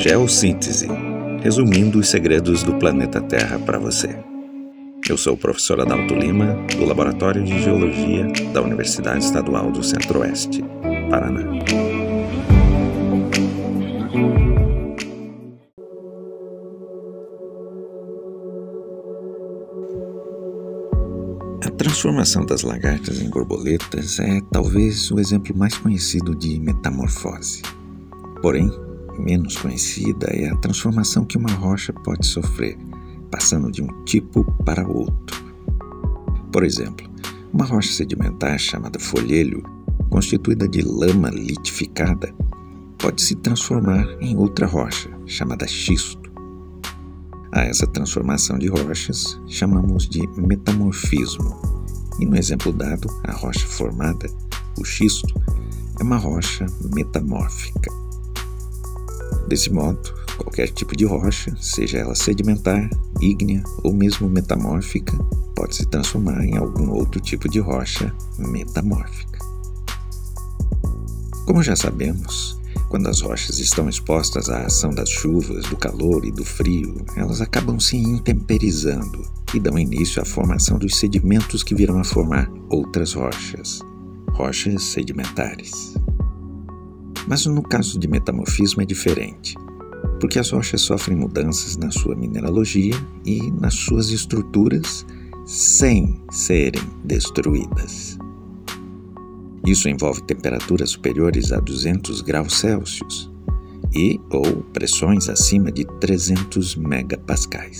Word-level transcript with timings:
Geossíntese 0.00 0.88
resumindo 1.42 1.98
os 1.98 2.08
segredos 2.08 2.62
do 2.62 2.72
planeta 2.78 3.20
Terra 3.20 3.58
para 3.58 3.78
você. 3.78 4.18
Eu 5.06 5.18
sou 5.18 5.34
o 5.34 5.36
professor 5.36 5.78
Adalto 5.78 6.14
Lima, 6.14 6.56
do 6.74 6.86
Laboratório 6.86 7.44
de 7.44 7.62
Geologia 7.62 8.26
da 8.54 8.62
Universidade 8.62 9.22
Estadual 9.22 9.70
do 9.70 9.82
Centro-Oeste, 9.82 10.64
Paraná. 11.10 11.42
A 21.62 21.70
transformação 21.72 22.46
das 22.46 22.62
lagartas 22.62 23.20
em 23.20 23.28
borboletas 23.28 24.18
é 24.18 24.40
talvez 24.50 25.10
o 25.10 25.20
exemplo 25.20 25.54
mais 25.54 25.76
conhecido 25.76 26.34
de 26.34 26.58
metamorfose. 26.58 27.60
Porém, 28.40 28.70
menos 29.20 29.56
conhecida 29.56 30.26
é 30.30 30.48
a 30.48 30.56
transformação 30.56 31.24
que 31.24 31.36
uma 31.36 31.52
rocha 31.52 31.92
pode 31.92 32.26
sofrer, 32.26 32.76
passando 33.30 33.70
de 33.70 33.82
um 33.82 34.04
tipo 34.04 34.44
para 34.64 34.86
outro. 34.86 35.44
Por 36.52 36.64
exemplo, 36.64 37.08
uma 37.52 37.64
rocha 37.64 37.92
sedimentar 37.92 38.58
chamada 38.58 38.98
folhelho, 38.98 39.62
constituída 40.08 40.68
de 40.68 40.82
lama 40.82 41.30
litificada, 41.30 42.34
pode 42.98 43.22
se 43.22 43.34
transformar 43.36 44.06
em 44.20 44.36
outra 44.36 44.66
rocha, 44.66 45.10
chamada 45.26 45.66
xisto. 45.66 46.30
A 47.52 47.62
essa 47.62 47.86
transformação 47.86 48.58
de 48.58 48.68
rochas 48.68 49.40
chamamos 49.46 50.08
de 50.08 50.20
metamorfismo. 50.36 51.60
E 52.20 52.26
no 52.26 52.36
exemplo 52.36 52.72
dado, 52.72 53.08
a 53.24 53.32
rocha 53.32 53.66
formada, 53.66 54.28
o 54.78 54.84
xisto, 54.84 55.34
é 55.98 56.02
uma 56.02 56.16
rocha 56.16 56.66
metamórfica. 56.94 57.90
Desse 59.48 59.72
modo, 59.72 59.98
qualquer 60.36 60.68
tipo 60.68 60.96
de 60.96 61.04
rocha, 61.04 61.54
seja 61.60 61.98
ela 61.98 62.14
sedimentar, 62.14 62.88
ígnea 63.20 63.62
ou 63.82 63.92
mesmo 63.92 64.28
metamórfica, 64.28 65.16
pode 65.54 65.76
se 65.76 65.86
transformar 65.86 66.44
em 66.44 66.56
algum 66.56 66.90
outro 66.90 67.20
tipo 67.20 67.48
de 67.48 67.58
rocha 67.58 68.14
metamórfica. 68.38 69.38
Como 71.46 71.62
já 71.62 71.74
sabemos, 71.74 72.60
quando 72.88 73.08
as 73.08 73.20
rochas 73.20 73.58
estão 73.58 73.88
expostas 73.88 74.48
à 74.48 74.66
ação 74.66 74.90
das 74.90 75.08
chuvas, 75.08 75.64
do 75.66 75.76
calor 75.76 76.24
e 76.24 76.30
do 76.30 76.44
frio, 76.44 77.04
elas 77.16 77.40
acabam 77.40 77.78
se 77.78 77.96
intemperizando 77.96 79.24
e 79.54 79.60
dão 79.60 79.78
início 79.78 80.20
à 80.20 80.24
formação 80.24 80.78
dos 80.78 80.96
sedimentos 80.96 81.62
que 81.62 81.74
virão 81.74 81.98
a 82.00 82.04
formar 82.04 82.50
outras 82.68 83.12
rochas, 83.12 83.80
rochas 84.32 84.82
sedimentares. 84.82 85.94
Mas 87.26 87.46
no 87.46 87.62
caso 87.62 87.98
de 87.98 88.08
metamorfismo 88.08 88.82
é 88.82 88.84
diferente, 88.84 89.54
porque 90.20 90.38
as 90.38 90.50
rochas 90.50 90.82
sofrem 90.82 91.16
mudanças 91.16 91.76
na 91.76 91.90
sua 91.90 92.14
mineralogia 92.14 92.94
e 93.24 93.50
nas 93.52 93.74
suas 93.74 94.10
estruturas 94.10 95.06
sem 95.46 96.20
serem 96.30 96.82
destruídas. 97.04 98.18
Isso 99.66 99.88
envolve 99.88 100.22
temperaturas 100.22 100.90
superiores 100.90 101.52
a 101.52 101.60
200 101.60 102.22
graus 102.22 102.54
Celsius 102.54 103.30
e 103.94 104.20
ou 104.30 104.62
pressões 104.72 105.28
acima 105.28 105.70
de 105.70 105.84
300 105.98 106.76
megapascais, 106.76 107.78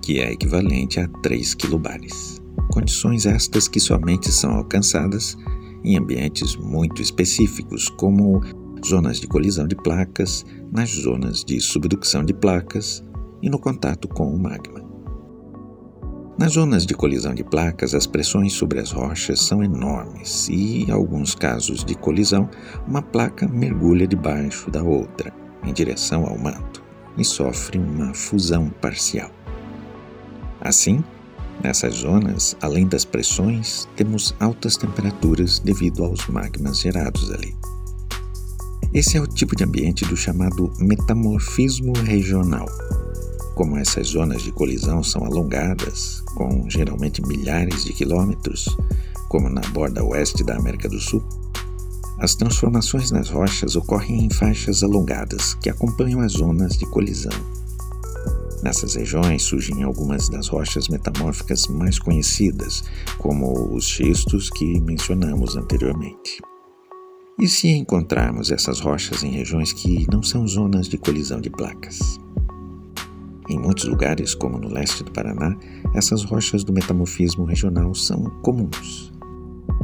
que 0.00 0.20
é 0.20 0.32
equivalente 0.32 1.00
a 1.00 1.08
3 1.08 1.54
kilobares. 1.54 2.40
Condições 2.70 3.26
estas 3.26 3.68
que 3.68 3.80
somente 3.80 4.30
são 4.30 4.52
alcançadas 4.52 5.36
em 5.84 5.96
ambientes 5.96 6.56
muito 6.56 7.00
específicos, 7.02 7.88
como 7.88 8.40
zonas 8.86 9.20
de 9.20 9.26
colisão 9.26 9.66
de 9.66 9.76
placas, 9.76 10.44
nas 10.72 10.90
zonas 10.90 11.44
de 11.44 11.60
subducção 11.60 12.24
de 12.24 12.34
placas 12.34 13.02
e 13.40 13.48
no 13.48 13.58
contato 13.58 14.08
com 14.08 14.32
o 14.32 14.38
magma. 14.38 14.82
Nas 16.38 16.54
zonas 16.54 16.86
de 16.86 16.94
colisão 16.94 17.34
de 17.34 17.44
placas, 17.44 17.94
as 17.94 18.06
pressões 18.06 18.54
sobre 18.54 18.80
as 18.80 18.90
rochas 18.90 19.40
são 19.40 19.62
enormes 19.62 20.48
e, 20.48 20.82
em 20.82 20.90
alguns 20.90 21.34
casos 21.34 21.84
de 21.84 21.94
colisão, 21.94 22.48
uma 22.88 23.02
placa 23.02 23.46
mergulha 23.46 24.06
debaixo 24.06 24.70
da 24.70 24.82
outra, 24.82 25.32
em 25.62 25.72
direção 25.72 26.26
ao 26.26 26.38
manto, 26.38 26.82
e 27.16 27.24
sofre 27.24 27.78
uma 27.78 28.14
fusão 28.14 28.70
parcial. 28.80 29.30
Assim, 30.60 31.04
nessas 31.62 31.96
zonas, 31.96 32.56
além 32.60 32.86
das 32.86 33.04
pressões, 33.04 33.88
temos 33.96 34.34
altas 34.38 34.76
temperaturas 34.76 35.58
devido 35.58 36.04
aos 36.04 36.26
magmas 36.28 36.78
gerados 36.78 37.30
ali. 37.30 37.54
Esse 38.94 39.16
é 39.16 39.20
o 39.20 39.26
tipo 39.26 39.56
de 39.56 39.64
ambiente 39.64 40.04
do 40.04 40.16
chamado 40.16 40.70
metamorfismo 40.78 41.94
regional. 41.94 42.66
Como 43.54 43.76
essas 43.76 44.08
zonas 44.08 44.42
de 44.42 44.52
colisão 44.52 45.02
são 45.02 45.24
alongadas, 45.24 46.22
com 46.34 46.68
geralmente 46.68 47.22
milhares 47.26 47.84
de 47.84 47.92
quilômetros, 47.92 48.68
como 49.28 49.48
na 49.48 49.62
borda 49.72 50.04
oeste 50.04 50.44
da 50.44 50.56
América 50.56 50.88
do 50.88 51.00
Sul, 51.00 51.24
as 52.18 52.34
transformações 52.34 53.10
nas 53.10 53.30
rochas 53.30 53.74
ocorrem 53.74 54.26
em 54.26 54.30
faixas 54.30 54.82
alongadas 54.82 55.54
que 55.54 55.70
acompanham 55.70 56.20
as 56.20 56.32
zonas 56.32 56.76
de 56.76 56.86
colisão. 56.86 57.32
Nessas 58.62 58.94
regiões 58.94 59.42
surgem 59.42 59.82
algumas 59.82 60.28
das 60.28 60.46
rochas 60.46 60.88
metamórficas 60.88 61.66
mais 61.66 61.98
conhecidas, 61.98 62.84
como 63.18 63.74
os 63.74 63.84
xistos 63.84 64.48
que 64.50 64.80
mencionamos 64.80 65.56
anteriormente. 65.56 66.40
E 67.40 67.48
se 67.48 67.68
encontrarmos 67.70 68.52
essas 68.52 68.78
rochas 68.78 69.24
em 69.24 69.30
regiões 69.30 69.72
que 69.72 70.06
não 70.12 70.22
são 70.22 70.46
zonas 70.46 70.88
de 70.88 70.96
colisão 70.96 71.40
de 71.40 71.50
placas? 71.50 72.20
Em 73.50 73.58
muitos 73.58 73.84
lugares, 73.84 74.32
como 74.32 74.58
no 74.58 74.68
leste 74.68 75.02
do 75.02 75.10
Paraná, 75.10 75.56
essas 75.92 76.22
rochas 76.22 76.62
do 76.62 76.72
metamorfismo 76.72 77.44
regional 77.44 77.92
são 77.96 78.22
comuns. 78.42 79.12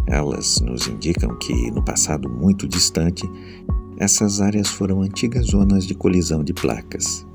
Elas 0.06 0.61
nos 0.61 0.87
indicam 0.87 1.37
que, 1.38 1.71
no 1.72 1.84
passado 1.84 2.28
muito 2.28 2.69
distante, 2.69 3.28
essas 3.99 4.41
áreas 4.41 4.69
foram 4.69 5.03
antigas 5.03 5.49
zonas 5.49 5.84
de 5.84 5.94
colisão 5.94 6.44
de 6.44 6.55
placas, 6.55 7.27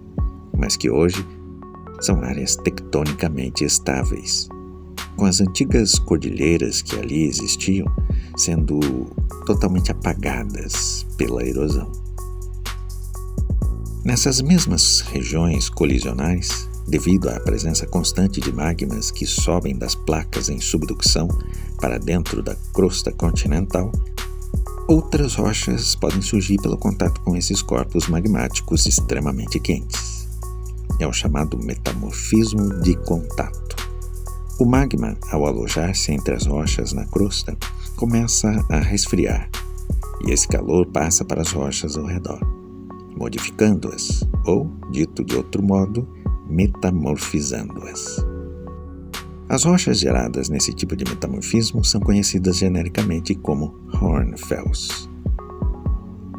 mas 0.58 0.78
que 0.78 0.90
hoje 0.90 1.26
são 2.02 2.22
áreas 2.24 2.56
tectonicamente 2.56 3.64
estáveis, 3.64 4.50
com 5.16 5.26
as 5.26 5.40
antigas 5.40 5.98
cordilheiras 6.00 6.82
que 6.82 6.98
ali 6.98 7.24
existiam 7.24 7.88
sendo 8.38 8.80
totalmente 9.46 9.92
apagadas 9.92 11.06
pela 11.18 11.46
erosão. 11.46 11.92
Nessas 14.04 14.42
mesmas 14.42 15.00
regiões 15.00 15.70
colisionais, 15.70 16.70
devido 16.88 17.30
à 17.30 17.40
presença 17.40 17.88
constante 17.88 18.42
de 18.42 18.52
magmas 18.52 19.12
que 19.12 19.26
sobem 19.26 19.78
das 19.78 19.96
placas 19.96 20.50
em 20.50 20.60
subducção 20.60 21.30
para 21.80 21.98
dentro 21.98 22.44
da 22.44 22.56
crosta 22.74 23.14
continental, 23.14 23.92
outras 24.90 25.36
rochas 25.36 25.96
podem 25.96 26.22
surgir 26.22 26.58
pelo 26.58 26.78
contato 26.78 27.22
com 27.22 27.38
esses 27.38 27.62
corpos 27.62 28.10
magmáticos 28.10 28.86
extremamente 28.86 29.58
quentes. 29.60 30.13
É 31.04 31.08
o 31.08 31.12
chamado 31.12 31.58
metamorfismo 31.62 32.80
de 32.80 32.96
contato. 32.96 33.76
O 34.58 34.66
magma, 34.66 35.18
ao 35.30 35.46
alojar-se 35.46 36.14
entre 36.14 36.34
as 36.34 36.46
rochas 36.46 36.94
na 36.94 37.06
crosta, 37.06 37.58
começa 37.98 38.50
a 38.70 38.80
resfriar 38.80 39.50
e 40.26 40.32
esse 40.32 40.48
calor 40.48 40.88
passa 40.88 41.26
para 41.26 41.42
as 41.42 41.52
rochas 41.52 41.98
ao 41.98 42.06
redor, 42.06 42.40
modificando-as, 43.18 44.26
ou, 44.46 44.72
dito 44.92 45.26
de 45.26 45.36
outro 45.36 45.62
modo, 45.62 46.08
metamorfizando-as. 46.50 48.26
As 49.50 49.66
rochas 49.66 50.00
geradas 50.00 50.48
nesse 50.48 50.72
tipo 50.72 50.96
de 50.96 51.04
metamorfismo 51.04 51.84
são 51.84 52.00
conhecidas 52.00 52.56
genericamente 52.56 53.36
como 53.36 53.76
hornfells. 54.02 55.10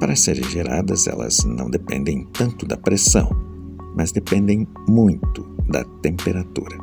Para 0.00 0.16
serem 0.16 0.48
geradas, 0.48 1.06
elas 1.06 1.44
não 1.44 1.69
dependem 1.69 2.26
tanto 2.32 2.64
da 2.64 2.78
pressão, 2.78 3.54
mas 3.94 4.12
dependem 4.12 4.67
muito 4.88 5.46
da 5.69 5.85
temperatura. 6.02 6.76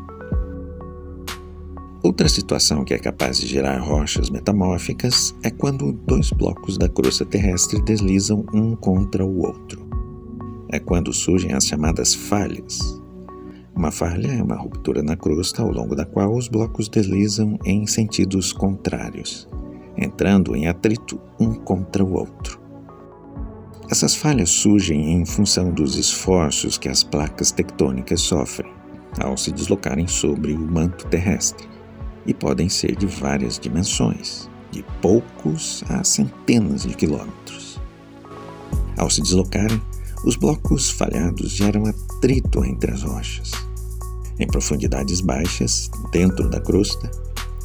Outra 2.04 2.28
situação 2.28 2.84
que 2.84 2.96
é 2.96 2.98
capaz 2.98 3.38
de 3.40 3.46
gerar 3.46 3.78
rochas 3.78 4.32
metamórficas 4.32 5.36
é 5.44 5.52
quando 5.52 5.92
dois 5.92 6.32
blocos 6.32 6.76
da 6.76 6.90
crosta 6.90 7.24
terrestre 7.24 7.80
deslizam 7.84 8.44
um 8.52 8.76
contra 8.76 9.24
o 9.24 9.46
outro. 9.46 9.88
É 10.70 10.80
quando 10.80 11.14
surgem 11.14 11.54
as 11.54 11.66
chamadas 11.66 12.16
falhas. 12.16 12.80
Uma 13.76 13.92
falha 13.92 14.30
é 14.30 14.42
uma 14.42 14.56
ruptura 14.56 15.04
na 15.04 15.16
crosta 15.16 15.62
ao 15.62 15.72
longo 15.72 15.96
da 15.96 16.06
qual 16.06 16.36
os 16.36 16.48
blocos 16.48 16.90
deslizam 16.90 17.60
em 17.64 17.86
sentidos 17.86 18.52
contrários, 18.52 19.48
entrando 19.96 20.56
em 20.56 20.68
atrito 20.68 21.20
um 21.40 21.54
contra 21.54 22.04
o 22.04 22.14
outro. 22.14 22.61
Essas 23.92 24.16
falhas 24.16 24.50
surgem 24.50 25.12
em 25.12 25.26
função 25.26 25.70
dos 25.70 25.98
esforços 25.98 26.78
que 26.78 26.88
as 26.88 27.04
placas 27.04 27.52
tectônicas 27.52 28.22
sofrem 28.22 28.72
ao 29.20 29.36
se 29.36 29.52
deslocarem 29.52 30.08
sobre 30.08 30.54
o 30.54 30.58
manto 30.58 31.06
terrestre 31.08 31.68
e 32.26 32.34
podem 32.34 32.70
ser 32.70 32.96
de 32.96 33.06
várias 33.06 33.60
dimensões, 33.60 34.50
de 34.72 34.82
poucos 35.02 35.84
a 35.90 36.06
centenas 36.06 36.84
de 36.84 36.96
quilômetros. 36.96 37.82
Ao 38.98 39.10
se 39.10 39.22
deslocarem, 39.22 39.82
Os 40.24 40.36
blocos 40.36 40.92
falhados 40.92 41.50
geram 41.50 41.88
atrito 41.88 42.64
entre 42.64 42.92
as 42.92 43.02
rochas. 43.02 43.52
Em 44.40 44.46
profundidades 44.46 45.20
baixas, 45.20 45.90
dentro 46.12 46.48
da 46.48 46.60
crosta, 46.60 47.10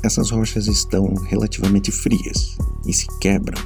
essas 0.02 0.30
rochas 0.30 0.66
estão 0.66 1.14
relativamente 1.14 1.92
frias 1.92 2.56
e 2.86 2.94
se 2.94 3.06
quebram, 3.20 3.62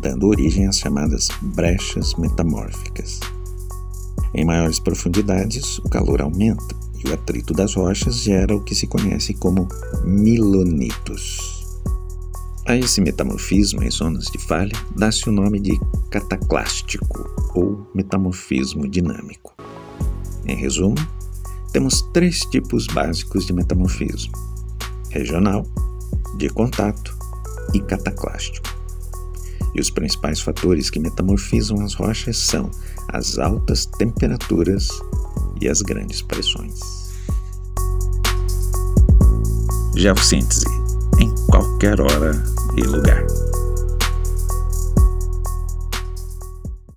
dando 0.00 0.26
origem 0.26 0.66
às 0.66 0.78
chamadas 0.78 1.28
brechas 1.42 2.14
metamórficas. 2.14 3.20
Em 4.34 4.44
maiores 4.44 4.78
profundidades, 4.78 5.78
o 5.78 5.88
calor 5.88 6.20
aumenta 6.20 6.76
e 7.04 7.08
o 7.08 7.14
atrito 7.14 7.52
das 7.54 7.74
rochas 7.74 8.16
gera 8.16 8.54
o 8.54 8.62
que 8.62 8.74
se 8.74 8.86
conhece 8.86 9.34
como 9.34 9.68
milonitos. 10.04 11.58
A 12.66 12.76
esse 12.76 13.00
metamorfismo 13.00 13.82
em 13.82 13.90
zonas 13.90 14.26
de 14.26 14.38
falha 14.38 14.76
dá-se 14.94 15.28
o 15.28 15.32
nome 15.32 15.58
de 15.58 15.80
cataclástico 16.10 17.28
ou 17.54 17.86
metamorfismo 17.94 18.86
dinâmico. 18.86 19.54
Em 20.44 20.54
resumo, 20.54 20.96
temos 21.72 22.02
três 22.12 22.40
tipos 22.40 22.86
básicos 22.86 23.46
de 23.46 23.52
metamorfismo: 23.52 24.32
regional, 25.10 25.66
de 26.36 26.50
contato 26.50 27.16
e 27.72 27.80
cataclástico. 27.80 28.77
E 29.78 29.80
os 29.80 29.90
principais 29.90 30.40
fatores 30.40 30.90
que 30.90 30.98
metamorfizam 30.98 31.80
as 31.84 31.94
rochas 31.94 32.36
são 32.36 32.68
as 33.12 33.38
altas 33.38 33.86
temperaturas 33.86 34.88
e 35.60 35.68
as 35.68 35.82
grandes 35.82 36.20
pressões. 36.20 36.80
Geossíntese 39.94 40.66
em 41.20 41.32
qualquer 41.46 42.00
hora 42.00 42.32
e 42.76 42.80
lugar. 42.80 43.24